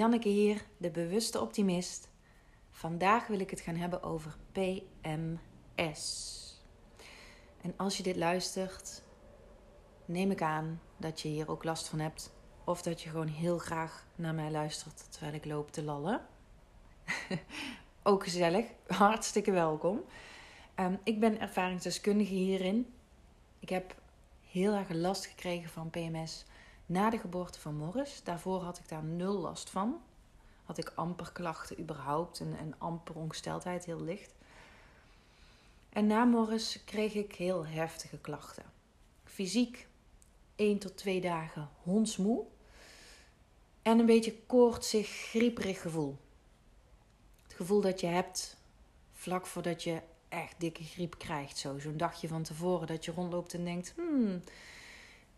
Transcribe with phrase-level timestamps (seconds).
[0.00, 2.08] Janneke hier, de bewuste optimist.
[2.70, 5.90] Vandaag wil ik het gaan hebben over PMS.
[7.62, 9.02] En als je dit luistert,
[10.04, 12.32] neem ik aan dat je hier ook last van hebt.
[12.64, 16.26] Of dat je gewoon heel graag naar mij luistert terwijl ik loop te lallen.
[18.02, 20.04] ook gezellig, hartstikke welkom.
[20.76, 22.92] Um, ik ben ervaringsdeskundige hierin.
[23.58, 23.94] Ik heb
[24.50, 26.44] heel erg last gekregen van PMS
[26.90, 28.20] na de geboorte van Morris.
[28.24, 30.02] Daarvoor had ik daar nul last van.
[30.64, 34.34] Had ik amper klachten überhaupt en, en amper ongesteldheid, heel licht.
[35.88, 38.64] En na Morris kreeg ik heel heftige klachten.
[39.24, 39.86] Fysiek
[40.56, 42.44] 1 tot 2 dagen hondsmoe.
[43.82, 46.16] En een beetje koortsig, grieperig gevoel.
[47.42, 48.56] Het gevoel dat je hebt
[49.12, 51.58] vlak voordat je echt dikke griep krijgt.
[51.58, 54.42] Zo, zo'n dagje van tevoren dat je rondloopt en denkt: hmm,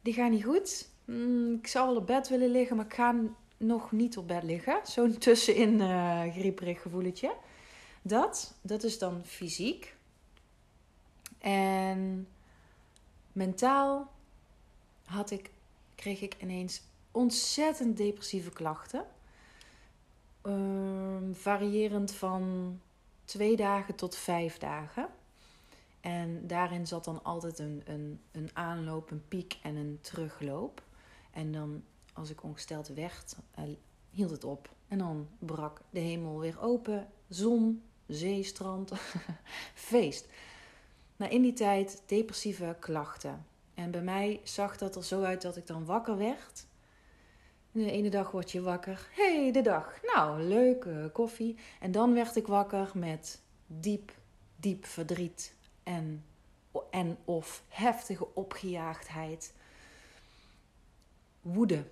[0.00, 0.90] die gaat niet goed.
[1.04, 3.14] Hmm, ik zou wel op bed willen liggen, maar ik ga
[3.56, 4.80] nog niet op bed liggen.
[4.84, 7.34] Zo'n tussenin uh, grieperig gevoeletje.
[8.02, 9.96] Dat, dat is dan fysiek.
[11.38, 12.28] En
[13.32, 14.10] mentaal
[15.04, 15.50] had ik,
[15.94, 19.04] kreeg ik ineens ontzettend depressieve klachten.
[20.42, 22.80] Um, variërend van
[23.24, 25.08] twee dagen tot vijf dagen.
[26.00, 30.82] En daarin zat dan altijd een, een, een aanloop, een piek en een terugloop.
[31.32, 33.64] En dan, als ik ongesteld werd, uh,
[34.10, 34.74] hield het op.
[34.88, 37.08] En dan brak de hemel weer open.
[37.28, 38.92] Zon, zee, strand,
[39.74, 40.28] feest.
[41.16, 43.46] Nou, in die tijd depressieve klachten.
[43.74, 46.66] En bij mij zag dat er zo uit dat ik dan wakker werd.
[47.72, 49.08] De ene dag word je wakker.
[49.10, 50.00] hey, de dag.
[50.14, 51.56] Nou, leuke koffie.
[51.80, 54.12] En dan werd ik wakker met diep,
[54.56, 56.24] diep verdriet en,
[56.90, 59.54] en of heftige opgejaagdheid.
[61.42, 61.84] Woede.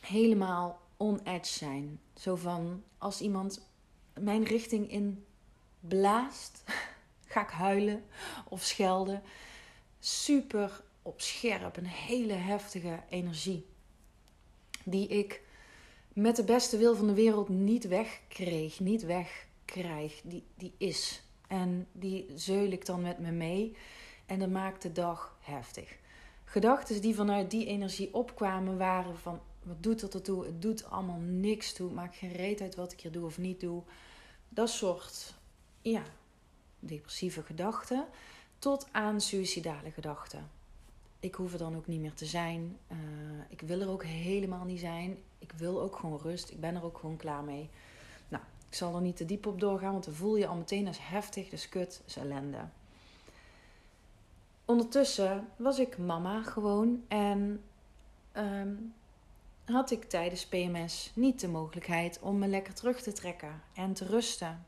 [0.00, 2.00] Helemaal on edge zijn.
[2.14, 3.70] Zo van als iemand
[4.20, 5.24] mijn richting in
[5.80, 6.62] blaast,
[7.32, 8.04] ga ik huilen
[8.48, 9.22] of schelden.
[9.98, 13.66] Super op scherp, een hele heftige energie.
[14.84, 15.42] Die ik
[16.12, 20.20] met de beste wil van de wereld niet wegkreeg, niet wegkrijg.
[20.24, 21.22] Die, die is.
[21.48, 23.76] En die zeul ik dan met me mee.
[24.26, 25.98] En dat maakt de dag heftig.
[26.52, 29.40] Gedachten die vanuit die energie opkwamen waren van...
[29.62, 30.44] Wat doet dat ertoe?
[30.44, 31.90] Het doet allemaal niks toe.
[31.90, 33.82] Maakt geen reet uit wat ik hier doe of niet doe.
[34.48, 35.34] Dat soort,
[35.82, 36.02] ja,
[36.78, 38.04] depressieve gedachten.
[38.58, 40.50] Tot aan suïcidale gedachten.
[41.20, 42.78] Ik hoef er dan ook niet meer te zijn.
[42.92, 42.98] Uh,
[43.48, 45.18] ik wil er ook helemaal niet zijn.
[45.38, 46.50] Ik wil ook gewoon rust.
[46.50, 47.70] Ik ben er ook gewoon klaar mee.
[48.72, 50.98] Ik zal er niet te diep op doorgaan, want dan voel je al meteen als
[51.00, 52.58] heftig, dus kut, is ellende.
[54.64, 57.62] Ondertussen was ik mama gewoon en
[58.36, 58.94] um,
[59.64, 64.06] had ik tijdens PMS niet de mogelijkheid om me lekker terug te trekken en te
[64.06, 64.64] rusten.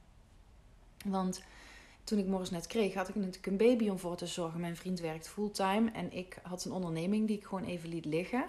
[1.05, 1.43] Want
[2.05, 4.60] toen ik Morris net kreeg, had ik natuurlijk een baby om voor te zorgen.
[4.60, 8.44] Mijn vriend werkt fulltime en ik had een onderneming die ik gewoon even liet liggen.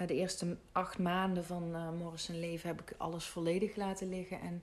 [0.00, 4.40] Uh, de eerste acht maanden van uh, Morris' leven heb ik alles volledig laten liggen.
[4.40, 4.62] En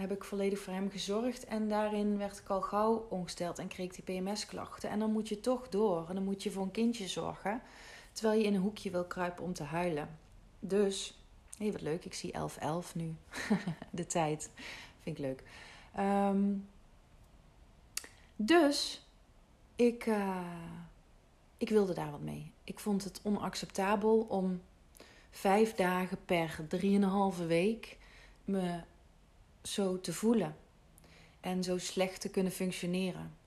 [0.00, 1.44] heb ik volledig voor hem gezorgd.
[1.44, 4.90] En daarin werd ik al gauw ongesteld en kreeg die PMS-klachten.
[4.90, 6.08] En dan moet je toch door.
[6.08, 7.62] En dan moet je voor een kindje zorgen.
[8.12, 10.18] Terwijl je in een hoekje wil kruipen om te huilen.
[10.58, 11.18] Dus,
[11.56, 12.04] hé, hey, wat leuk.
[12.04, 13.14] Ik zie 11-11 nu.
[13.90, 14.50] De tijd.
[15.02, 15.42] Vind ik leuk.
[15.98, 16.68] Um,
[18.36, 19.06] dus,
[19.76, 20.40] ik, uh,
[21.56, 22.52] ik wilde daar wat mee.
[22.64, 24.60] Ik vond het onacceptabel om
[25.30, 27.98] vijf dagen per drieënhalve week
[28.44, 28.80] me
[29.62, 30.56] zo te voelen
[31.40, 33.38] en zo slecht te kunnen functioneren.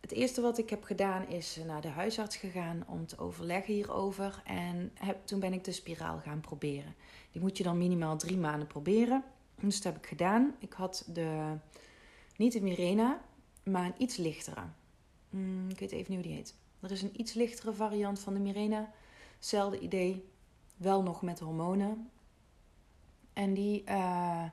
[0.00, 4.42] Het eerste wat ik heb gedaan is naar de huisarts gegaan om te overleggen hierover.
[4.44, 6.94] En heb, toen ben ik de spiraal gaan proberen.
[7.32, 9.24] Die moet je dan minimaal drie maanden proberen.
[9.60, 10.54] Dus dat heb ik gedaan.
[10.58, 11.56] Ik had de,
[12.36, 13.20] niet de Mirena,
[13.62, 14.62] maar een iets lichtere.
[15.30, 16.54] Hmm, ik weet even niet hoe die heet.
[16.80, 18.90] Er is een iets lichtere variant van de Mirena.
[19.36, 20.28] Hetzelfde idee,
[20.76, 22.10] wel nog met hormonen.
[23.32, 24.44] En die, uh,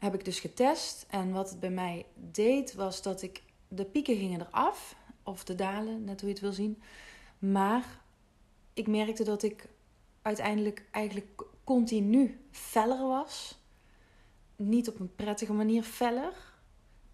[0.00, 1.06] heb ik dus getest.
[1.08, 4.96] En wat het bij mij deed, was dat ik de pieken gingen eraf.
[5.22, 6.82] Of de dalen, net hoe je het wil zien.
[7.38, 8.00] Maar
[8.72, 9.68] ik merkte dat ik
[10.22, 13.58] uiteindelijk eigenlijk continu feller was.
[14.56, 16.32] Niet op een prettige manier feller.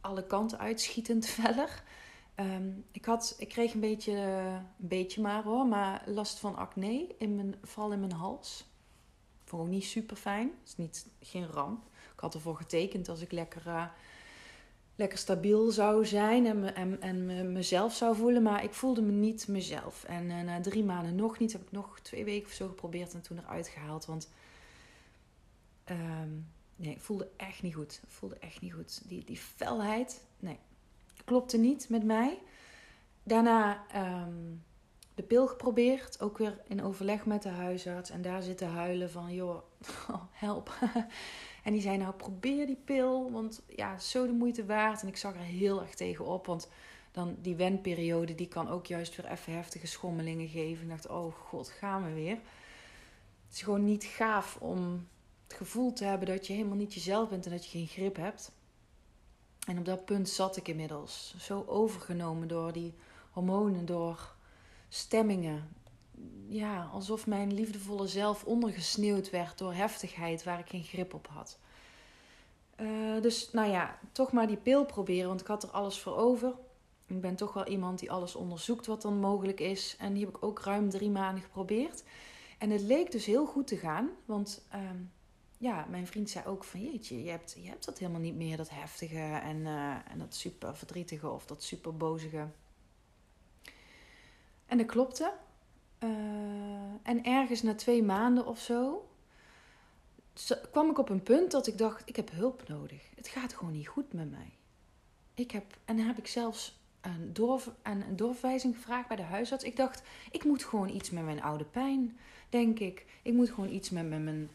[0.00, 1.82] Alle kanten uitschietend feller.
[2.36, 7.14] Um, ik, had, ik kreeg een beetje, een beetje maar hoor, maar last van acne,
[7.18, 8.64] in mijn, vooral in mijn hals.
[9.44, 10.50] Vond niet super fijn.
[10.64, 11.88] Is niet, geen ramp.
[12.16, 13.86] Ik had ervoor getekend als ik lekker, uh,
[14.94, 18.42] lekker stabiel zou zijn en, me, en, en mezelf zou voelen.
[18.42, 20.04] Maar ik voelde me niet mezelf.
[20.04, 21.52] En uh, na drie maanden nog niet.
[21.52, 24.06] Heb ik nog twee weken of zo geprobeerd en toen eruit gehaald.
[24.06, 24.28] Want
[25.84, 26.30] ehm,
[26.76, 28.00] nee, voelde echt niet goed.
[28.06, 29.08] Voelde echt niet goed.
[29.08, 30.58] Die, die felheid, nee,
[31.24, 32.38] klopte niet met mij.
[33.22, 34.54] Daarna ehm,
[35.14, 38.10] de pil geprobeerd, ook weer in overleg met de huisarts.
[38.10, 39.62] En daar zitten huilen van, joh,
[40.30, 40.78] help.
[41.66, 45.02] En die zei, nou probeer die pil, want ja, zo de moeite waard.
[45.02, 46.68] En ik zag er heel erg tegen op, want
[47.12, 50.82] dan die wenperiode, die kan ook juist weer even heftige schommelingen geven.
[50.82, 52.38] Ik dacht, oh god, gaan we weer.
[53.46, 55.08] Het is gewoon niet gaaf om
[55.46, 58.16] het gevoel te hebben dat je helemaal niet jezelf bent en dat je geen grip
[58.16, 58.52] hebt.
[59.66, 61.34] En op dat punt zat ik inmiddels.
[61.38, 62.94] Zo overgenomen door die
[63.30, 64.34] hormonen, door
[64.88, 65.68] stemmingen.
[66.48, 71.58] Ja, alsof mijn liefdevolle zelf ondergesneeuwd werd door heftigheid waar ik geen grip op had.
[72.80, 76.16] Uh, dus nou ja, toch maar die pil proberen, want ik had er alles voor
[76.16, 76.54] over.
[77.06, 79.96] Ik ben toch wel iemand die alles onderzoekt wat dan mogelijk is.
[79.98, 82.04] En die heb ik ook ruim drie maanden geprobeerd.
[82.58, 84.96] En het leek dus heel goed te gaan, want ehm,
[85.58, 88.56] ja, mijn vriend zei ook van jeetje, je hebt, je hebt dat helemaal niet meer,
[88.56, 92.48] dat heftige en, uh, en dat super verdrietige of dat super bozige.
[94.66, 95.32] En dat klopte.
[96.00, 96.10] Uh,
[97.02, 99.06] en ergens na twee maanden of zo
[100.70, 103.02] kwam ik op een punt dat ik dacht, ik heb hulp nodig.
[103.14, 104.52] Het gaat gewoon niet goed met mij.
[105.34, 109.64] Ik heb, en dan heb ik zelfs een, doorv een doorverwijzing gevraagd bij de huisarts.
[109.64, 112.18] Ik dacht, ik moet gewoon iets met mijn oude pijn,
[112.48, 113.06] denk ik.
[113.22, 114.50] Ik moet gewoon iets met, met, mijn,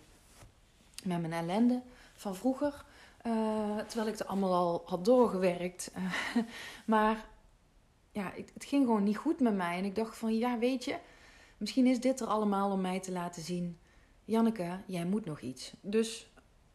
[1.04, 1.82] met mijn ellende
[2.14, 2.86] van vroeger.
[3.26, 5.92] Uh, terwijl ik er allemaal al had doorgewerkt.
[6.86, 7.26] Maar
[8.12, 9.78] ja, het ging gewoon niet goed met mij.
[9.78, 10.98] En ik dacht van, ja, weet je,
[11.62, 13.78] misschien is dit er allemaal om mij te laten zien.
[14.26, 15.74] Janneke, jij moet nog iets.
[15.82, 16.32] Dus,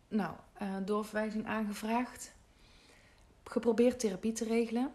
[0.08, 2.32] nou, uh, doorverwijzing aangevraagd.
[3.44, 4.92] Geprobeerd therapie te regelen.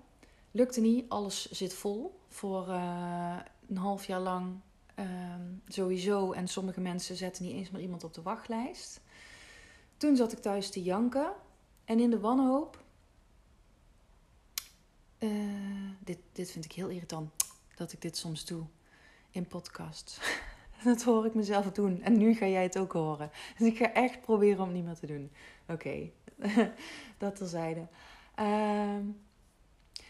[0.51, 2.19] Lukte niet, alles zit vol.
[2.27, 4.59] Voor uh, een half jaar lang
[4.99, 5.05] uh,
[5.67, 6.31] sowieso.
[6.31, 9.01] En sommige mensen zetten niet eens meer iemand op de wachtlijst.
[9.97, 11.33] Toen zat ik thuis te janken.
[11.85, 12.83] En in de wanhoop
[15.19, 17.31] uh, dit, dit vind ik heel irritant
[17.75, 18.65] dat ik dit soms doe
[19.31, 20.19] in podcasts.
[20.83, 22.01] dat hoor ik mezelf doen.
[22.01, 23.31] En nu ga jij het ook horen.
[23.57, 25.31] Dus ik ga echt proberen om niet meer te doen.
[25.67, 26.09] Oké,
[27.17, 27.87] dat terzijde.
[28.39, 28.45] Uh,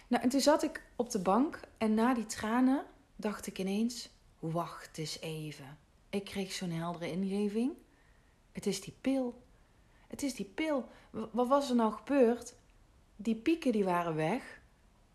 [0.07, 2.85] nou, en toen zat ik op de bank en na die tranen
[3.15, 4.09] dacht ik ineens:
[4.39, 5.77] wacht eens even.
[6.09, 7.71] Ik kreeg zo'n heldere ingeving.
[8.51, 9.43] Het is die pil.
[10.07, 10.87] Het is die pil.
[11.09, 12.53] Wat was er nou gebeurd?
[13.15, 14.61] Die pieken die waren weg.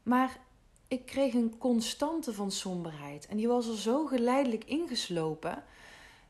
[0.03, 0.41] Maar
[0.89, 3.27] ik kreeg een constante van somberheid.
[3.27, 5.65] En die was er zo geleidelijk ingeslopen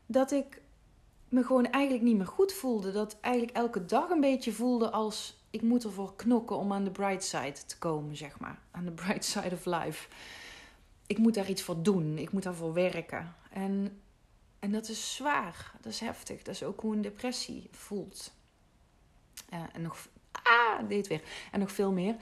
[0.05, 0.61] dat ik
[1.29, 2.91] me gewoon eigenlijk niet meer goed voelde.
[2.91, 6.91] Dat eigenlijk elke dag een beetje voelde als ik moet ervoor knokken om aan de
[6.91, 8.59] bright side te komen, zeg maar.
[8.71, 10.07] Aan de bright side of life.
[11.07, 12.17] Ik moet daar iets voor doen.
[12.17, 13.35] Ik moet daarvoor werken.
[13.51, 14.01] En,
[14.59, 15.71] en dat is zwaar.
[15.81, 16.43] Dat is heftig.
[16.43, 18.33] Dat is ook hoe een depressie voelt.
[19.53, 20.07] Uh, en nog...
[20.31, 21.21] Ah, deed weer.
[21.51, 22.15] En nog veel meer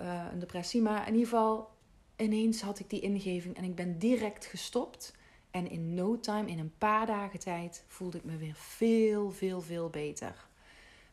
[0.00, 0.82] uh, een depressie.
[0.82, 1.75] Maar in ieder geval,
[2.16, 5.14] ineens had ik die ingeving en ik ben direct gestopt.
[5.50, 9.60] En in no time, in een paar dagen tijd, voelde ik me weer veel, veel,
[9.60, 10.46] veel beter.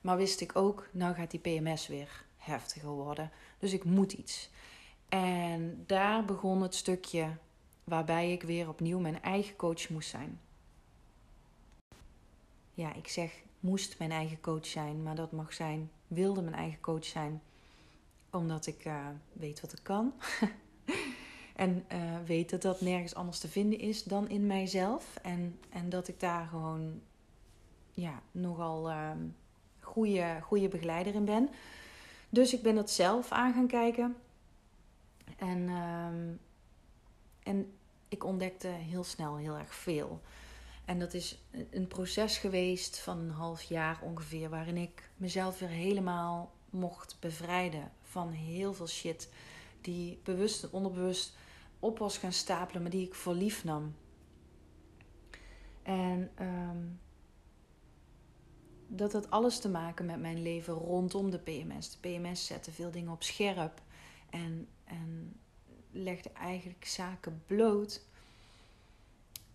[0.02, 3.32] Maar wist ik ook, nou gaat die PMS weer heftiger worden.
[3.60, 4.50] Dus ik moet iets.
[5.10, 7.38] En daar begon het stukje
[7.84, 10.40] waarbij ik weer opnieuw mijn eigen coach moest zijn.
[12.74, 16.80] Ja, ik zeg moest mijn eigen coach zijn, maar dat mag zijn, wilde mijn eigen
[16.80, 17.42] coach zijn
[18.34, 20.14] omdat ik uh, weet wat ik kan.
[21.54, 25.16] en uh, weet dat dat nergens anders te vinden is dan in mijzelf.
[25.22, 27.02] En, en dat ik daar gewoon
[27.92, 29.12] ja, nogal uh,
[29.80, 31.50] goede, goede begeleider in ben.
[32.30, 34.16] Dus ik ben dat zelf aan gaan kijken.
[35.38, 36.32] En, ehm,
[37.44, 37.74] en
[38.08, 40.22] ik ontdekte heel snel heel erg veel.
[40.86, 45.70] En dat is een proces geweest van een half jaar ongeveer, waarin ik mezelf weer
[45.70, 49.30] helemaal mocht bevrijden van heel veel shit
[49.84, 51.36] die bewust en onderbewust
[51.80, 53.96] op was gaan stapelen, maar die ik voor lief nam.
[55.84, 57.00] En um,
[58.88, 61.92] dat had alles te maken met mijn leven rondom de PMS.
[61.92, 63.82] De PMS zette veel dingen op scherp
[64.30, 65.40] en, en
[65.92, 68.02] legde eigenlijk zaken bloot.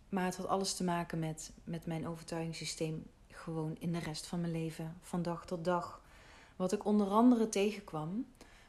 [0.09, 4.41] Maar het had alles te maken met, met mijn overtuigingssysteem gewoon in de rest van
[4.41, 6.03] mijn leven, van dag tot dag.
[6.57, 8.27] Wat ik onder andere tegenkwam,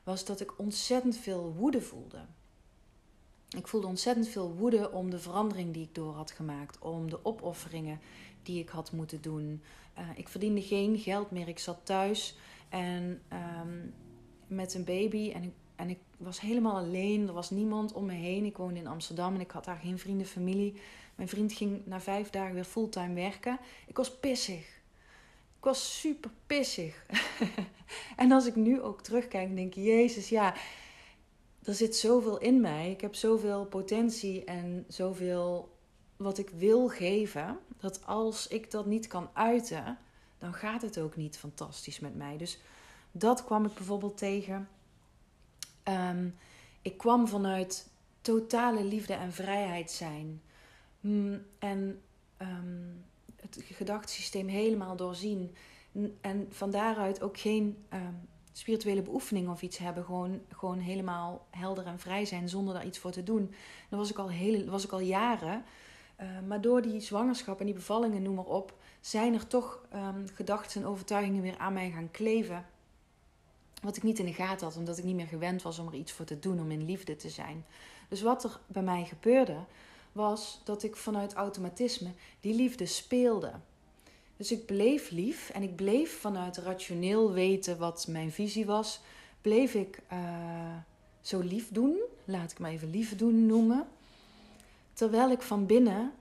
[0.09, 2.25] was dat ik ontzettend veel woede voelde.
[3.57, 7.25] Ik voelde ontzettend veel woede om de verandering die ik door had gemaakt, om de
[7.25, 7.99] opofferingen
[8.43, 9.61] die ik had moeten doen.
[9.99, 11.47] Uh, ik verdiende geen geld meer.
[11.47, 12.37] Ik zat thuis
[12.69, 13.21] en
[13.61, 13.93] um,
[14.47, 17.27] met een baby en ik, en ik was helemaal alleen.
[17.27, 18.45] Er was niemand om me heen.
[18.45, 20.81] Ik woonde in Amsterdam en ik had daar geen vrienden, familie.
[21.15, 23.59] Mijn vriend ging na vijf dagen weer fulltime werken.
[23.87, 24.78] Ik was pissig.
[25.59, 27.05] Ik was super pissig.
[28.15, 30.53] en als ik nu ook terugkijk, denk ik, Jezus, ja,
[31.63, 32.91] er zit zoveel in mij.
[32.91, 35.77] Ik heb zoveel potentie en zoveel
[36.17, 37.59] wat ik wil geven.
[37.77, 39.97] Dat als ik dat niet kan uiten,
[40.37, 42.37] dan gaat het ook niet fantastisch met mij.
[42.37, 42.59] Dus
[43.11, 44.69] dat kwam ik bijvoorbeeld tegen.
[45.83, 46.29] Ehm,
[46.81, 47.89] ik kwam vanuit
[48.21, 50.41] totale liefde en vrijheid zijn.
[50.99, 52.01] Mm, en
[52.37, 52.91] ehm,
[53.41, 55.55] het gedachtesysteem helemaal doorzien.
[56.21, 60.03] En van daaruit ook geen um, spirituele beoefening of iets hebben.
[60.03, 63.53] Gewoon, gewoon helemaal helder en vrij zijn zonder daar iets voor te doen.
[63.89, 65.63] Dat was ik al, heel, was ik al jaren.
[66.21, 70.25] Uh, maar door die zwangerschap en die bevallingen, noem maar op, zijn er toch um,
[70.33, 72.65] gedachten en overtuigingen weer aan mij gaan kleven.
[73.81, 75.93] Wat ik niet in de gaten had, omdat ik niet meer gewend was om er
[75.93, 77.65] iets voor te doen, om in liefde te zijn.
[78.09, 79.57] Dus wat er bij mij gebeurde,
[80.11, 83.51] was dat ik vanuit automatisme die liefde speelde.
[84.37, 88.99] Dus ik bleef lief en ik bleef vanuit rationeel weten wat mijn visie was,
[89.41, 90.19] bleef ik uh,
[91.21, 93.87] zo lief doen, laat ik me even lief doen noemen.
[94.93, 96.13] Terwijl ik van binnen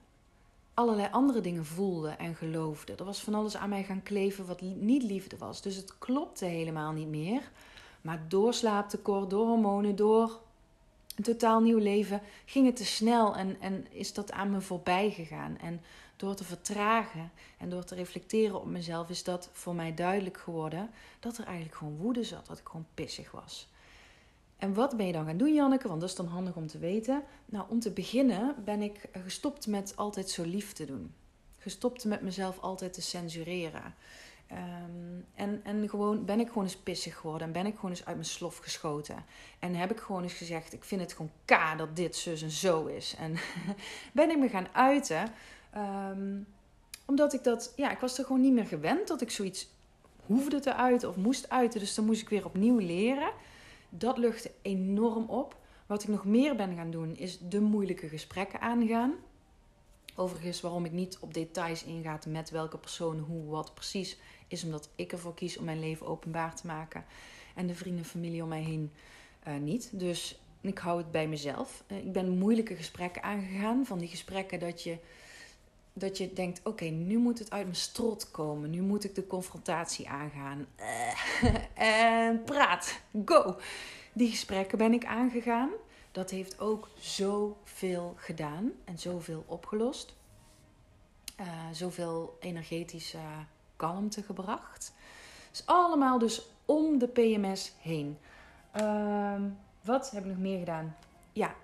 [0.73, 2.95] allerlei andere dingen voelde en geloofde.
[2.95, 5.61] Er was van alles aan mij gaan kleven wat niet liefde was.
[5.61, 7.51] Dus het klopte helemaal niet meer.
[8.01, 10.39] Maar door slaaptekort, door hormonen, door
[11.19, 15.11] een totaal nieuw leven ging het te snel en, en is dat aan me voorbij
[15.11, 15.57] gegaan.
[15.57, 15.81] En
[16.15, 20.89] door te vertragen en door te reflecteren op mezelf is dat voor mij duidelijk geworden
[21.19, 23.69] dat er eigenlijk gewoon woede zat, dat ik gewoon pissig was.
[24.57, 25.87] En wat ben je dan gaan doen, Janneke?
[25.87, 27.23] Want dat is dan handig om te weten.
[27.45, 31.13] Nou, om te beginnen ben ik gestopt met altijd zo lief te doen.
[31.57, 33.95] Gestopt met mezelf altijd te censureren.
[34.51, 37.47] Um, en, en gewoon ben ik gewoon eens pissig geworden.
[37.47, 39.25] En ben ik gewoon eens uit mijn slof geschoten.
[39.59, 42.51] En heb ik gewoon eens gezegd: Ik vind het gewoon k dat dit zus en
[42.51, 43.15] zo is.
[43.19, 43.35] En
[44.13, 45.31] ben ik me gaan uiten.
[45.75, 46.47] Um,
[47.05, 49.69] omdat ik dat, ja, ik was er gewoon niet meer gewend dat ik zoiets
[50.25, 51.79] hoefde te uiten of moest uiten.
[51.79, 53.31] Dus dan moest ik weer opnieuw leren.
[53.89, 55.57] Dat luchtte enorm op.
[55.85, 59.13] Wat ik nog meer ben gaan doen, is de moeilijke gesprekken aangaan.
[60.19, 64.89] Overigens, waarom ik niet op details inga met welke persoon, hoe, wat precies, is omdat
[64.95, 67.05] ik ervoor kies om mijn leven openbaar te maken.
[67.55, 68.91] En de vrienden en familie om mij heen
[69.47, 69.89] uh, niet.
[69.93, 71.83] Dus ik hou het bij mezelf.
[71.87, 73.85] Uh, ik ben moeilijke gesprekken aangegaan.
[73.85, 74.97] Van die gesprekken dat je,
[75.93, 78.69] dat je denkt: oké, nu moet het uit mijn strot komen.
[78.69, 80.65] Nu moet ik de confrontatie aangaan.
[80.79, 81.55] Uh,
[82.27, 82.99] en praat.
[83.25, 83.55] Go.
[84.13, 85.69] Die gesprekken ben ik aangegaan.
[86.11, 90.13] Dat heeft ook zoveel gedaan en zoveel opgelost.
[91.71, 93.19] zoveel energetische
[93.75, 94.93] kalmte gebracht.
[95.51, 98.17] is allemaal dus om de PMS heen.
[98.75, 100.95] Um, wat heb ik nog meer gedaan?
[101.33, 101.55] Ja.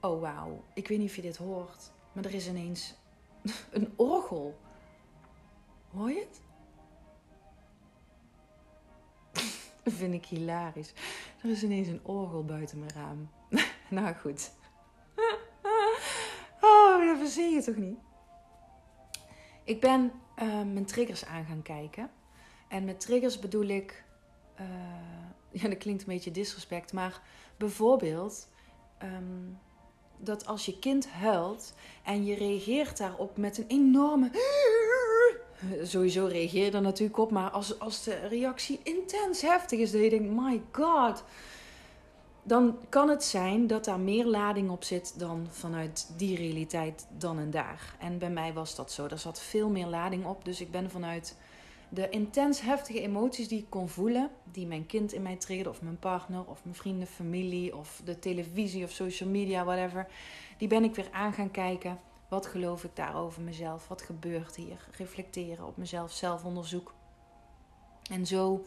[0.00, 0.62] Oh wauw.
[0.74, 1.90] Ik weet niet of je dit hoort.
[2.12, 2.94] Maar er is ineens
[3.70, 4.58] een orgel.
[5.90, 6.40] Hoor je het?
[9.84, 10.92] Dat vind ik hilarisch.
[11.42, 13.28] Er is ineens een orgel buiten mijn raam.
[13.94, 14.50] Nou goed.
[16.60, 17.98] oh, dat verzin je toch niet?
[19.64, 22.10] Ik ben uh, mijn triggers aan gaan kijken.
[22.68, 24.04] En met triggers bedoel ik,
[24.60, 24.66] uh,
[25.62, 27.20] ja, dat klinkt een beetje disrespect, maar
[27.56, 28.48] bijvoorbeeld
[29.02, 29.58] um,
[30.18, 31.74] dat als je kind huilt
[32.04, 34.30] en je reageert daarop met een enorme.
[35.82, 40.02] Sowieso reageer je er natuurlijk op, maar als, als de reactie intens heftig is, dat
[40.02, 41.24] je denkt: My god
[42.46, 47.38] dan kan het zijn dat daar meer lading op zit dan vanuit die realiteit dan
[47.38, 47.96] en daar.
[47.98, 49.06] En bij mij was dat zo.
[49.06, 50.44] Er zat veel meer lading op.
[50.44, 51.36] Dus ik ben vanuit
[51.88, 55.82] de intens heftige emoties die ik kon voelen, die mijn kind in mij triggerde, of
[55.82, 60.06] mijn partner, of mijn vrienden, familie, of de televisie of social media, whatever,
[60.58, 61.98] die ben ik weer aan gaan kijken.
[62.28, 63.88] Wat geloof ik daarover mezelf?
[63.88, 64.88] Wat gebeurt hier?
[64.96, 66.94] Reflecteren op mezelf, zelfonderzoek.
[68.10, 68.64] En zo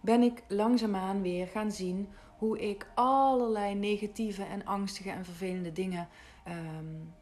[0.00, 6.08] ben ik langzaamaan weer gaan zien hoe ik allerlei negatieve en angstige en vervelende dingen
[6.48, 7.14] um,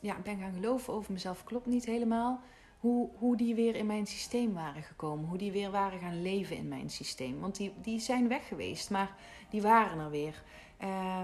[0.00, 1.44] ja, ben gaan geloven over mezelf.
[1.44, 2.40] Klopt niet helemaal.
[2.78, 5.28] Hoe, hoe die weer in mijn systeem waren gekomen.
[5.28, 7.40] Hoe die weer waren gaan leven in mijn systeem.
[7.40, 9.14] Want die, die zijn weg geweest, maar
[9.50, 10.42] die waren er weer.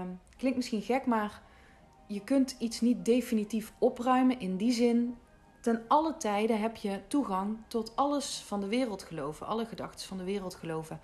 [0.01, 1.41] Um, klinkt misschien gek, maar
[2.07, 4.39] je kunt iets niet definitief opruimen.
[4.39, 5.17] In die zin,
[5.61, 9.47] ten alle tijden heb je toegang tot alles van de wereld geloven.
[9.47, 10.99] Alle gedachten van de wereld geloven.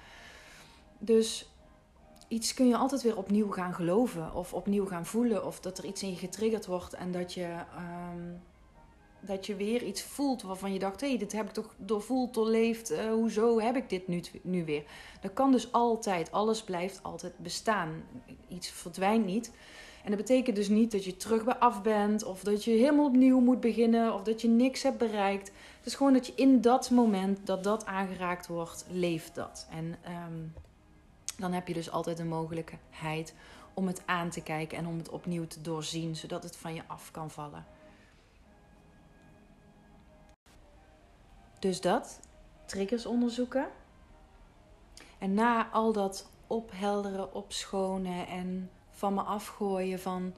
[1.00, 1.50] Dus
[2.32, 5.46] iets kun je altijd weer opnieuw gaan geloven of opnieuw gaan voelen.
[5.46, 8.42] Of dat er iets in je getriggerd wordt en dat je, um,
[9.20, 12.34] dat je weer iets voelt waarvan je dacht: hé, hey, dit heb ik toch doorvoeld,
[12.34, 12.92] doorleefd.
[12.92, 14.84] Uh, hoezo heb ik dit nu, nu weer?
[15.22, 16.32] Dat kan dus altijd.
[16.32, 18.04] Alles blijft altijd bestaan.
[18.48, 19.52] Iets verdwijnt niet.
[20.04, 23.06] En dat betekent dus niet dat je terug bij af bent, of dat je helemaal
[23.06, 25.48] opnieuw moet beginnen, of dat je niks hebt bereikt.
[25.78, 29.68] Het is gewoon dat je in dat moment dat dat aangeraakt wordt, leeft dat.
[29.72, 30.62] En ehm,
[31.38, 33.34] dan heb je dus altijd de mogelijkheid
[33.74, 36.82] om het aan te kijken en om het opnieuw te doorzien, zodat het van je
[36.88, 37.66] af kan vallen.
[41.60, 42.20] Dus dat,
[42.66, 43.68] triggers onderzoeken.
[45.18, 50.34] En na al dat ophelderen, opschonen en van me afgooien van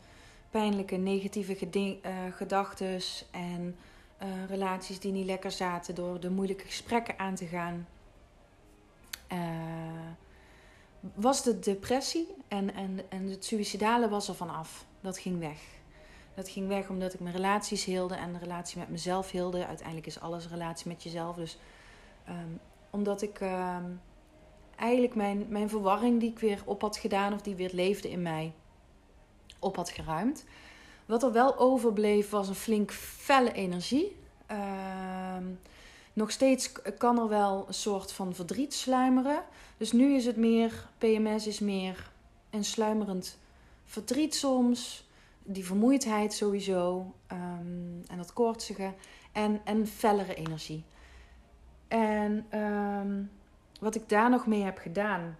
[0.50, 2.00] pijnlijke negatieve uh,
[2.32, 3.76] gedachten en
[4.24, 7.88] uh, relaties die niet lekker zaten door de moeilijke gesprekken aan te gaan,
[9.32, 9.40] uh,
[11.14, 14.86] was de depressie en, en, en het suïcidale was er vanaf.
[15.02, 15.60] Dat ging weg.
[16.36, 19.66] Dat ging weg omdat ik mijn relaties hielde en de relatie met mezelf hielde.
[19.66, 21.36] Uiteindelijk is alles relatie met jezelf.
[21.36, 21.58] Dus
[22.30, 24.02] um, omdat ik um,
[24.76, 28.22] eigenlijk mijn, mijn verwarring die ik weer op had gedaan, of die weer leefde in
[28.22, 28.54] mij,
[29.60, 30.46] op had geruimd.
[31.06, 34.16] Wat er wel overbleef was een flink felle energie.
[34.52, 35.38] Uh,
[36.14, 39.44] nog steeds kan er wel een soort van verdriet sluimeren.
[39.78, 42.12] Dus nu is het meer, PMS is meer
[42.50, 43.38] een sluimerend
[43.86, 45.08] verdriet soms.
[45.44, 47.14] Die vermoeidheid sowieso.
[47.32, 48.94] Um, en dat koortsige.
[49.32, 50.84] En, en fellere energie.
[51.88, 53.32] En um,
[53.80, 55.38] wat ik daar nog mee heb gedaan,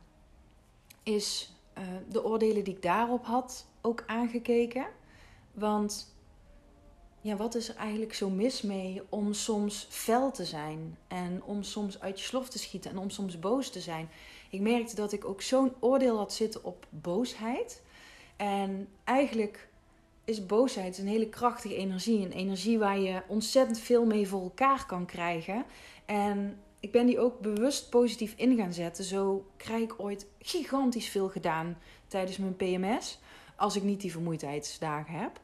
[1.04, 4.86] is uh, de oordelen die ik daarop had ook aangekeken.
[5.52, 6.13] Want
[7.24, 11.64] ja, wat is er eigenlijk zo mis mee om soms fel te zijn en om
[11.64, 14.10] soms uit je slof te schieten en om soms boos te zijn?
[14.50, 17.82] Ik merkte dat ik ook zo'n oordeel had zitten op boosheid.
[18.36, 19.68] En eigenlijk
[20.26, 22.26] is boosheid een hele krachtige energie.
[22.26, 25.66] Een energie waar je ontzettend veel mee voor elkaar kan krijgen.
[26.06, 29.04] En ik ben die ook bewust positief in gaan zetten.
[29.04, 31.78] Zo krijg ik ooit gigantisch veel gedaan
[32.08, 33.20] tijdens mijn PMS.
[33.56, 35.42] Als ik niet die vermoeidheidsdagen heb.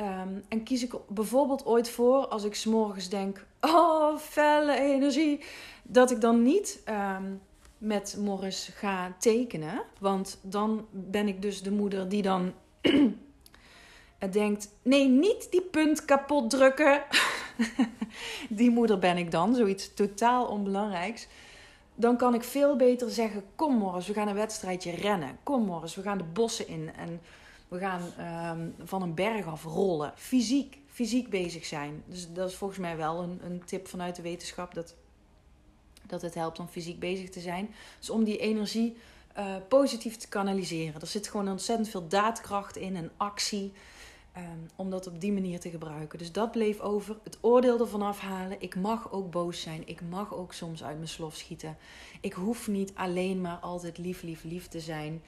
[0.00, 5.40] Um, en kies ik bijvoorbeeld ooit voor als ik s'morgens denk: oh, felle energie.
[5.82, 7.40] Dat ik dan niet um,
[7.78, 9.82] met Morris ga tekenen.
[9.98, 12.52] Want dan ben ik dus de moeder die dan
[14.30, 17.02] denkt: nee, niet die punt kapot drukken.
[18.48, 21.26] die moeder ben ik dan, zoiets totaal onbelangrijks.
[21.94, 25.38] Dan kan ik veel beter zeggen: Kom Morris, we gaan een wedstrijdje rennen.
[25.42, 27.20] Kom Morris, we gaan de bossen in en
[27.68, 28.02] we gaan
[28.58, 30.12] um, van een berg af rollen.
[30.16, 32.02] Fysiek, fysiek bezig zijn.
[32.06, 34.94] Dus dat is volgens mij wel een, een tip vanuit de wetenschap dat,
[36.06, 37.74] dat het helpt om fysiek bezig te zijn.
[37.98, 38.96] Dus om die energie
[39.38, 41.00] uh, positief te kanaliseren.
[41.00, 43.72] Er zit gewoon ontzettend veel daadkracht in en actie.
[44.36, 46.18] Um, om dat op die manier te gebruiken.
[46.18, 47.16] Dus dat bleef over.
[47.22, 48.60] Het oordeel ervan afhalen.
[48.60, 49.88] Ik mag ook boos zijn.
[49.88, 51.76] Ik mag ook soms uit mijn slof schieten.
[52.20, 55.22] Ik hoef niet alleen maar altijd lief, lief, lief te zijn.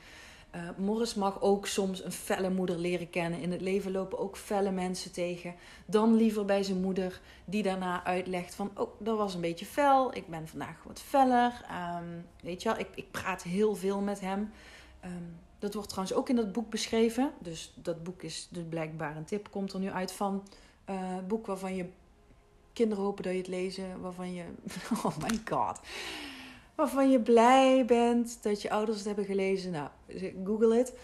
[0.54, 3.40] Uh, Morris mag ook soms een felle moeder leren kennen.
[3.40, 5.54] In het leven lopen ook felle mensen tegen.
[5.86, 8.70] Dan liever bij zijn moeder, die daarna uitlegt van...
[8.74, 10.16] Oh, dat was een beetje fel.
[10.16, 11.64] Ik ben vandaag wat feller.
[11.98, 14.50] Um, weet je wel, ik, ik praat heel veel met hem.
[15.04, 17.32] Um, dat wordt trouwens ook in dat boek beschreven.
[17.38, 19.50] Dus dat boek is dus blijkbaar een tip.
[19.50, 20.48] Komt er nu uit van
[20.90, 21.88] uh, boek waarvan je
[22.72, 24.00] kinderen hopen dat je het lezen.
[24.00, 24.44] Waarvan je,
[25.04, 25.80] oh my god.
[26.76, 29.72] Waarvan je blij bent dat je ouders het hebben gelezen.
[29.72, 29.88] Nou,
[30.44, 30.94] google het.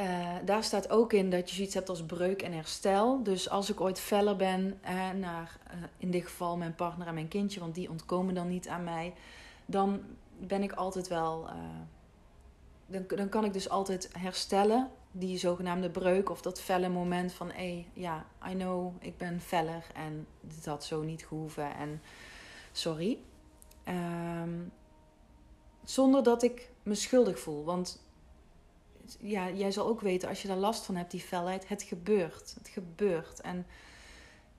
[0.00, 3.22] Uh, daar staat ook in dat je zoiets hebt als breuk en herstel.
[3.22, 4.80] Dus als ik ooit feller ben
[5.18, 8.68] naar uh, in dit geval mijn partner en mijn kindje, want die ontkomen dan niet
[8.68, 9.14] aan mij,
[9.66, 10.00] dan
[10.38, 11.48] ben ik altijd wel
[12.86, 17.50] dan, dan kan ik dus altijd herstellen, die zogenaamde breuk of dat felle moment van
[17.50, 22.02] hé, ja, I know, ik ben feller en dit had zo niet gehoeven en
[22.72, 23.18] sorry.
[23.88, 24.72] Um,
[25.84, 27.64] zonder dat ik me schuldig voel.
[27.64, 28.04] Want
[29.18, 32.54] ja, jij zal ook weten als je daar last van hebt, die felheid, het gebeurt.
[32.58, 33.40] Het gebeurt.
[33.40, 33.66] En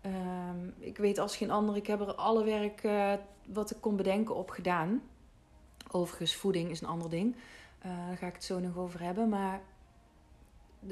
[0.05, 3.13] um, ik weet als geen ander, ik heb er alle werk uh,
[3.47, 5.01] wat ik kon bedenken op gedaan.
[5.91, 7.35] Overigens, voeding is een ander ding.
[7.85, 9.29] Uh, daar ga ik het zo nog over hebben.
[9.29, 9.61] Maar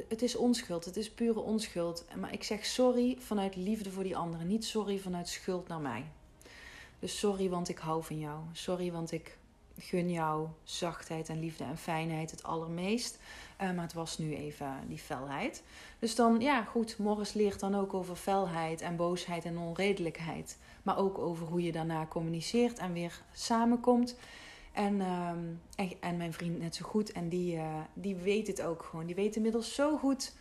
[0.07, 0.85] het is onschuld.
[0.85, 2.05] Het is pure onschuld.
[2.19, 4.47] Maar ik zeg sorry vanuit liefde voor die anderen.
[4.47, 6.05] Niet sorry vanuit schuld naar mij.
[7.05, 8.39] Dus sorry, want ik hou van jou.
[8.51, 9.37] Sorry, want ik
[9.77, 13.19] gun jou zachtheid en liefde en fijnheid het allermeest.
[13.61, 15.63] Uh, maar het was nu even die felheid.
[15.99, 16.97] Dus dan, ja, goed.
[16.97, 20.57] Morris leert dan ook over felheid en boosheid en onredelijkheid.
[20.83, 24.15] Maar ook over hoe je daarna communiceert en weer samenkomt.
[24.71, 25.61] En, um,
[25.99, 27.11] en, mijn vriend net zo goed.
[27.11, 29.05] En die, uh, die weet het ook gewoon.
[29.05, 30.33] Die weet inmiddels zo goed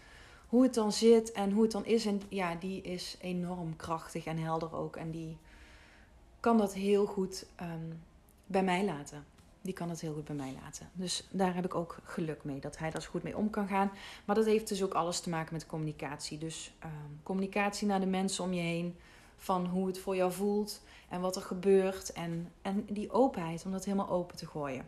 [0.49, 2.07] hoe het dan zit en hoe het dan is.
[2.07, 4.97] En ja, die is enorm krachtig en helder ook.
[4.97, 5.37] En die
[6.45, 8.03] kan dat heel goed um,
[8.47, 9.25] bij mij laten.
[9.61, 10.91] die kan het heel goed bij mij laten.
[10.93, 13.69] Dus daar heb ik ook geluk mee dat hij daar zo goed mee om kan
[13.69, 13.91] gaan.
[14.25, 16.39] Maar dat heeft dus ook alles te maken met communicatie.
[16.39, 18.97] Dus ehm, communicatie naar de mensen om je heen.
[19.37, 22.13] Van hoe het voor jou voelt en wat er gebeurt.
[22.13, 24.87] En, en die openheid om dat helemaal open te gooien.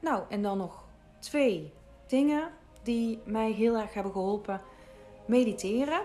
[0.00, 0.84] Nou, en dan nog
[1.18, 1.72] twee
[2.06, 2.50] dingen
[2.82, 4.60] die mij heel erg hebben geholpen.
[5.32, 6.02] Mediteren.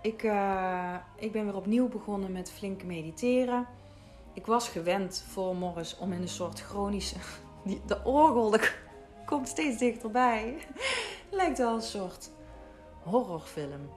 [0.00, 3.66] Ik, uh, ik ben weer opnieuw begonnen met flink mediteren.
[4.34, 7.16] Ik was gewend voor morgens om in een soort chronische.
[7.86, 8.58] De orgel
[9.24, 10.56] komt steeds dichterbij.
[11.30, 12.30] Lijkt wel een soort
[13.02, 13.90] horrorfilm.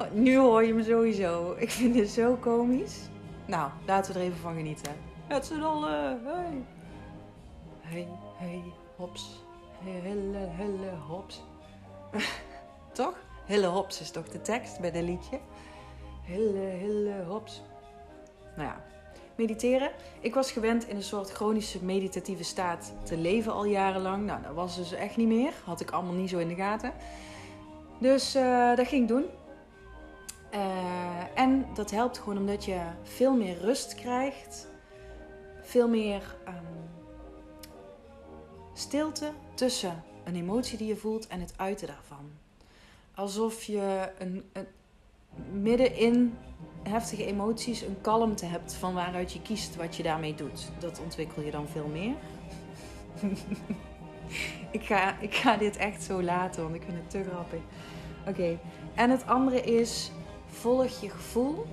[0.00, 1.54] oh, nu hoor je me sowieso.
[1.58, 2.98] Ik vind het zo komisch.
[3.46, 4.96] Nou, laten we er even van genieten.
[5.26, 6.24] Het z'n allen.
[6.24, 6.64] Hey.
[7.80, 8.62] Hey, hey,
[8.96, 9.44] hops.
[9.84, 11.42] Hey, helle, helle, hops.
[12.92, 13.14] toch?
[13.46, 15.38] Hille hops is toch de tekst bij de liedje?
[16.22, 17.62] Hille, hille, hops.
[18.56, 18.84] Nou ja,
[19.34, 19.90] mediteren.
[20.20, 24.26] Ik was gewend in een soort chronische meditatieve staat te leven al jarenlang.
[24.26, 25.52] Nou, dat was dus echt niet meer.
[25.64, 26.92] Had ik allemaal niet zo in de gaten.
[27.98, 29.24] Dus uh, dat ging ik doen.
[30.54, 30.60] Uh,
[31.34, 34.68] en dat helpt gewoon omdat je veel meer rust krijgt.
[35.62, 36.90] Veel meer um,
[38.74, 42.30] stilte tussen een emotie die je voelt en het uiten daarvan.
[43.14, 44.44] Alsof je een,
[45.52, 46.34] midden in
[46.82, 50.70] heftige emoties een kalmte hebt van waaruit je kiest wat je daarmee doet.
[50.78, 52.14] Dat ontwikkel je dan veel meer.
[54.78, 57.60] ik, ga, ik ga dit echt zo laten, want ik vind het te grappig.
[58.26, 58.58] Oké,
[58.94, 60.10] en het andere is:
[60.46, 61.66] volg je gevoel.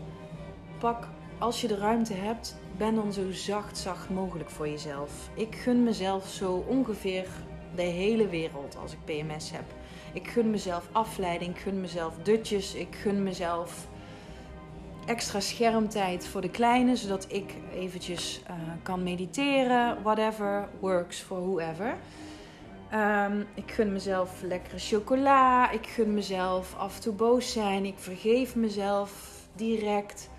[0.79, 1.07] Pak
[1.39, 5.29] als je de ruimte hebt, ben dan zo zacht, zacht mogelijk voor jezelf.
[5.33, 7.27] Ik gun mezelf zo ongeveer
[7.75, 9.63] de hele wereld als ik PMS heb.
[10.13, 13.88] Ik gun mezelf afleiding, ik gun mezelf dutjes, ik gun mezelf
[15.05, 21.97] extra schermtijd voor de kleine, zodat ik eventjes uh, kan mediteren, whatever works for whoever.
[22.93, 27.97] Um, ik gun mezelf lekkere chocola, ik gun mezelf af en toe boos zijn, ik
[27.97, 29.12] vergeef mezelf
[29.55, 30.29] direct.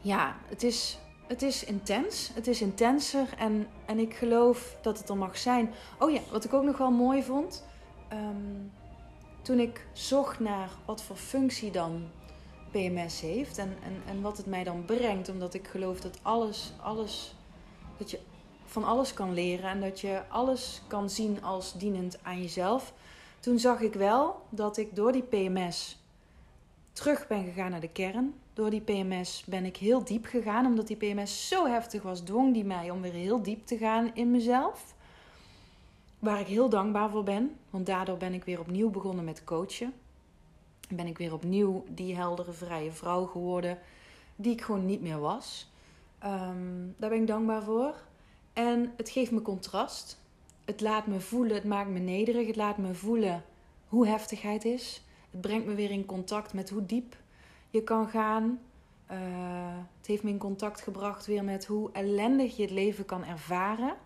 [0.00, 2.30] Ja, het is het is intens.
[2.34, 3.28] Het is intenser.
[3.38, 5.74] En, en ik geloof dat het er mag zijn.
[5.98, 7.64] Oh ja, wat ik ook nog wel mooi vond.
[8.12, 8.72] Um,
[9.42, 12.08] toen ik zocht naar wat voor functie dan
[12.70, 13.58] PMS heeft.
[13.58, 15.28] En, en, en wat het mij dan brengt.
[15.28, 17.34] Omdat ik geloof dat alles, alles.
[17.96, 18.18] Dat je
[18.64, 19.70] van alles kan leren.
[19.70, 22.92] En dat je alles kan zien als dienend aan jezelf.
[23.40, 25.98] Toen zag ik wel dat ik door die PMS
[26.98, 30.66] terug ben gegaan naar de kern door die PMS ben ik heel diep gegaan.
[30.66, 34.14] Omdat die PMS zo heftig was, dwong die mij om weer heel diep te gaan
[34.14, 34.94] in mezelf.
[36.18, 37.56] Waar ik heel dankbaar voor ben.
[37.70, 39.92] Want daardoor ben ik weer opnieuw begonnen met coachen.
[40.88, 43.78] Ben ik weer opnieuw die heldere, vrije vrouw geworden.
[44.36, 45.70] Die ik gewoon niet meer was.
[46.24, 47.94] Um, daar ben ik dankbaar voor.
[48.52, 50.20] En het geeft me contrast.
[50.64, 52.46] Het laat me voelen, het maakt me nederig.
[52.46, 53.44] Het laat me voelen
[53.88, 55.02] hoe heftigheid is.
[55.30, 57.16] Het brengt me weer in contact met hoe diep
[57.70, 58.60] je kan gaan.
[59.10, 59.18] Uh,
[59.98, 63.96] het heeft me in contact gebracht weer met hoe ellendig je het leven kan ervaren.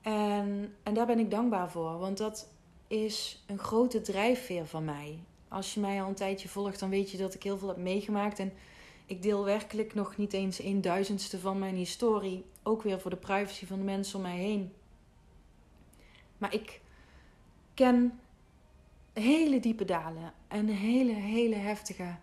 [0.00, 2.48] En, en daar ben ik dankbaar voor, want dat
[2.86, 5.18] is een grote drijfveer van mij.
[5.48, 7.76] Als je mij al een tijdje volgt, dan weet je dat ik heel veel heb
[7.76, 8.38] meegemaakt.
[8.38, 8.52] En
[9.06, 12.44] ik deel werkelijk nog niet eens een duizendste van mijn historie.
[12.62, 14.72] Ook weer voor de privacy van de mensen om mij heen.
[16.38, 16.80] Maar ik
[17.74, 18.20] ken
[19.12, 22.16] hele diepe dalen en hele, hele heftige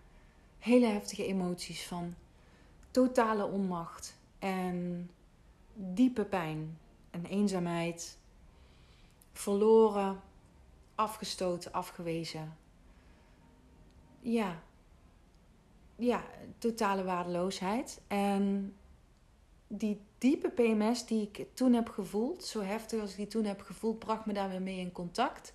[0.58, 2.14] hele heftige emoties van
[2.90, 5.10] totale onmacht en
[5.74, 6.78] diepe pijn
[7.10, 8.18] en eenzaamheid,
[9.32, 10.20] verloren,
[10.94, 12.56] afgestoten, afgewezen.
[14.20, 14.62] Ja,
[15.96, 16.24] ja,
[16.58, 18.00] totale waardeloosheid.
[18.06, 18.74] En
[19.66, 23.60] die diepe PMS die ik toen heb gevoeld, zo heftig als ik die toen heb
[23.60, 25.52] gevoeld, bracht me daar weer mee in contact.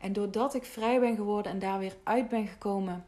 [0.00, 3.04] En doordat ik vrij ben geworden en daar weer uit ben gekomen,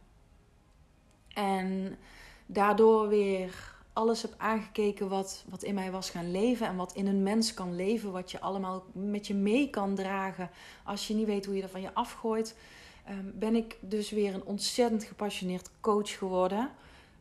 [1.35, 1.99] en
[2.47, 6.67] daardoor weer alles heb aangekeken wat, wat in mij was gaan leven.
[6.67, 8.13] En wat in een mens kan leven.
[8.13, 10.51] Wat je allemaal met je mee kan dragen.
[10.85, 12.57] Als je niet weet hoe je er van je afgooit.
[13.05, 16.71] Ehm, ben ik dus weer een ontzettend gepassioneerd coach geworden.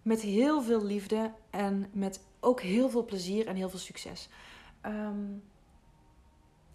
[0.01, 4.29] Met heel veel liefde en met ook heel veel plezier en heel veel succes.
[4.81, 5.25] Ehm,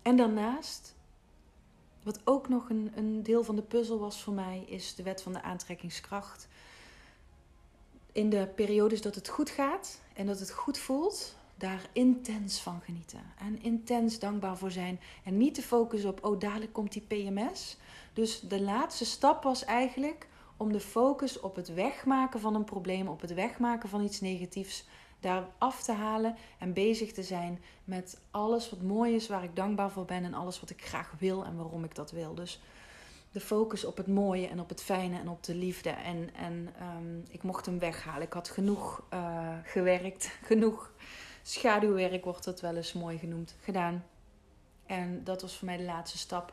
[0.03, 0.96] en daarnaast,
[2.07, 5.23] wat ook nog een, een deel van de puzzel was voor mij, is de wet
[5.23, 6.49] van de aantrekkingskracht
[8.13, 12.81] in de periodes dat het goed gaat en dat het goed voelt, daar intens van
[12.81, 13.21] genieten.
[13.39, 15.01] En intens dankbaar voor zijn.
[15.25, 17.77] En niet te focussen op, oh dadelijk komt die PMS.
[18.13, 23.09] Dus de laatste stap was eigenlijk om de focus op het wegmaken van een probleem,
[23.09, 24.85] op het wegmaken van iets negatiefs,
[25.27, 29.57] daar af te halen en bezig te zijn met alles wat mooi is, waar ik
[29.57, 32.35] dankbaar voor ben en alles wat ik graag wil en waarom ik dat wil.
[32.35, 32.61] Dus
[33.33, 35.91] de focus op het mooie en op het fijne en op de liefde.
[35.91, 38.23] En, en um, ik mocht hem weghalen.
[38.23, 40.93] Ik had genoeg uh, gewerkt, genoeg
[41.43, 44.05] schaduwwerk wordt dat wel eens mooi genoemd, gedaan.
[44.87, 46.53] En dat was voor mij de laatste stap.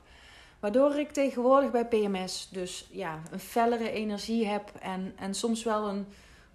[0.60, 5.90] Waardoor ik tegenwoordig bij PMS dus ja, een fellere energie heb en, en soms wel
[5.90, 6.06] een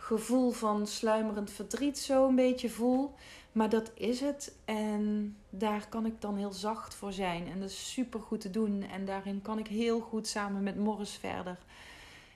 [0.09, 3.14] gevoel van sluimerend verdriet zo een beetje voel.
[3.53, 4.57] Maar dat is het.
[4.64, 7.49] En daar kan ik dan heel zacht voor zijn.
[7.49, 8.83] En dat is super goed te doen.
[8.83, 11.59] En daarin kan ik heel goed samen met Morris verder.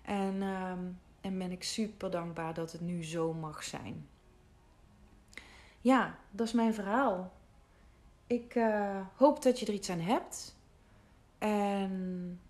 [0.02, 0.70] En, uh,
[1.20, 4.06] en ben ik super dankbaar dat het nu zo mag zijn.
[5.80, 7.32] Ja, dat is mijn verhaal.
[8.26, 10.56] Ik uh, hoop dat je er iets aan hebt.
[11.38, 12.40] En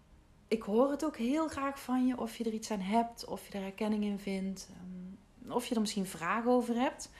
[0.48, 3.46] ik hoor het ook heel graag van je of je er iets aan hebt, of
[3.46, 5.11] je er herkenning in vindt, um,
[5.48, 7.10] of je er misschien vragen over hebt.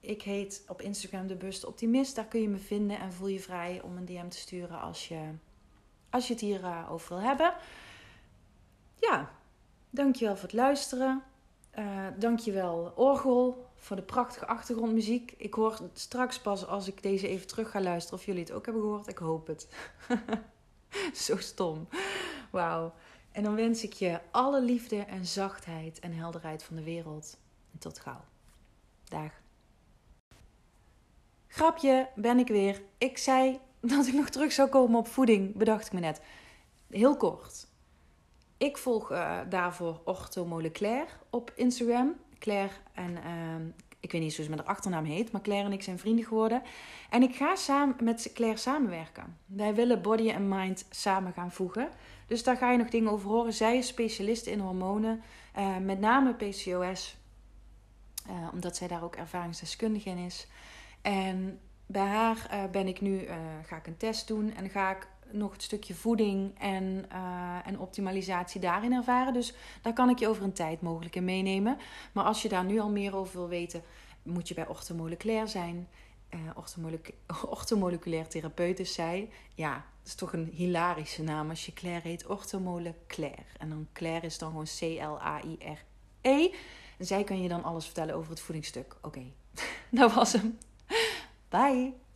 [0.00, 2.14] Ik heet op Instagram de Bewuste Optimist.
[2.14, 5.08] Daar kun je me vinden en voel je vrij om een DM te sturen als
[5.08, 5.20] je,
[6.10, 7.54] als je het hierover uh, over wil hebben.
[8.94, 9.30] Ja,
[9.90, 11.22] dankjewel voor het luisteren.
[11.78, 15.34] Uh, dankjewel Orgel voor de prachtige achtergrondmuziek.
[15.36, 18.64] Ik hoor straks pas als ik deze even terug ga luisteren of jullie het ook
[18.64, 19.08] hebben gehoord.
[19.08, 19.68] Ik hoop het.
[21.26, 21.88] Zo stom.
[22.50, 22.92] Wauw.
[23.40, 27.38] En dan wens ik je alle liefde en zachtheid en helderheid van de wereld.
[27.72, 28.24] En tot gauw.
[29.04, 29.32] Dag.
[31.46, 32.82] Grapje, ben ik weer.
[32.98, 36.20] Ik zei dat ik nog terug zou komen op voeding, bedacht ik me net.
[36.88, 37.66] Heel kort.
[38.56, 42.16] Ik volg uh, daarvoor orthomoleculair op Instagram.
[42.38, 45.72] Claire en uh, ik weet niet hoe ze met haar achternaam heet, maar Claire en
[45.72, 46.62] ik zijn vrienden geworden.
[47.10, 49.36] En ik ga samen met Claire samenwerken.
[49.46, 51.88] Wij willen body en mind samen gaan voegen.
[52.26, 53.52] Dus daar ga je nog dingen over horen.
[53.52, 55.22] Zij is specialist in hormonen,
[55.58, 57.16] uh, met name PCOS,
[58.28, 60.46] uh, omdat zij daar ook ervaringsdeskundige in is.
[61.02, 63.26] En bij haar uh, ben ik nu,
[63.66, 67.78] ga ik een test doen en ga ik nog het stukje voeding en, uh, en
[67.78, 69.32] optimalisatie daarin ervaren.
[69.32, 71.78] Dus daar kan ik je over een tijd mogelijk in meenemen.
[72.12, 73.82] Maar als je daar nu al meer over wil weten,
[74.22, 75.88] moet je bij orthomoleculair zijn.
[76.30, 76.40] Uh,
[77.50, 79.30] orthomoleculair therapeut is zij.
[79.54, 82.26] Ja, dat is toch een hilarische naam als je Claire heet.
[82.26, 83.46] Orthomoleculair.
[83.58, 86.50] En dan Claire is dan gewoon C-L-A-I-R-E.
[86.98, 88.96] En zij kan je dan alles vertellen over het voedingsstuk.
[88.96, 89.32] Oké, okay.
[90.00, 90.58] dat was hem.
[91.48, 92.09] Bye!